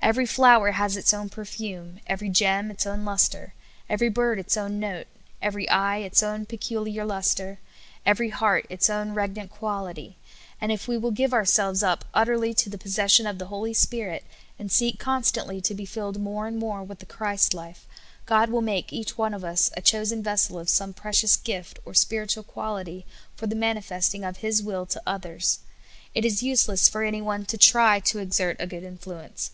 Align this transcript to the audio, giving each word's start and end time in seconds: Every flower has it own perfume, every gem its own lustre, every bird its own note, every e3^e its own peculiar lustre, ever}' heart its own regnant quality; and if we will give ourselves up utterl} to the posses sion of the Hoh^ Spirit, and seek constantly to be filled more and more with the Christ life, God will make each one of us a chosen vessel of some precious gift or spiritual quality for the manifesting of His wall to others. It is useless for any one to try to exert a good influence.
Every 0.00 0.24
flower 0.26 0.70
has 0.70 0.96
it 0.96 1.12
own 1.12 1.28
perfume, 1.28 2.00
every 2.06 2.30
gem 2.30 2.70
its 2.70 2.86
own 2.86 3.04
lustre, 3.04 3.52
every 3.90 4.08
bird 4.08 4.38
its 4.38 4.56
own 4.56 4.78
note, 4.80 5.06
every 5.42 5.66
e3^e 5.66 6.02
its 6.02 6.22
own 6.22 6.46
peculiar 6.46 7.04
lustre, 7.04 7.58
ever}' 8.06 8.30
heart 8.30 8.64
its 8.70 8.88
own 8.88 9.12
regnant 9.12 9.50
quality; 9.50 10.16
and 10.62 10.72
if 10.72 10.88
we 10.88 10.96
will 10.96 11.10
give 11.10 11.34
ourselves 11.34 11.82
up 11.82 12.06
utterl} 12.14 12.54
to 12.56 12.70
the 12.70 12.78
posses 12.78 13.10
sion 13.12 13.26
of 13.26 13.38
the 13.38 13.48
Hoh^ 13.48 13.74
Spirit, 13.76 14.24
and 14.58 14.72
seek 14.72 14.98
constantly 14.98 15.60
to 15.60 15.74
be 15.74 15.84
filled 15.84 16.18
more 16.20 16.46
and 16.46 16.58
more 16.58 16.82
with 16.82 17.00
the 17.00 17.04
Christ 17.04 17.52
life, 17.52 17.86
God 18.24 18.48
will 18.48 18.62
make 18.62 18.92
each 18.94 19.18
one 19.18 19.34
of 19.34 19.44
us 19.44 19.70
a 19.76 19.82
chosen 19.82 20.22
vessel 20.22 20.58
of 20.58 20.70
some 20.70 20.94
precious 20.94 21.36
gift 21.36 21.80
or 21.84 21.92
spiritual 21.92 22.44
quality 22.44 23.04
for 23.36 23.46
the 23.46 23.56
manifesting 23.56 24.24
of 24.24 24.38
His 24.38 24.62
wall 24.62 24.86
to 24.86 25.02
others. 25.06 25.58
It 26.14 26.24
is 26.24 26.42
useless 26.42 26.88
for 26.88 27.02
any 27.02 27.20
one 27.20 27.44
to 27.44 27.58
try 27.58 28.00
to 28.00 28.20
exert 28.20 28.56
a 28.58 28.66
good 28.66 28.84
influence. 28.84 29.50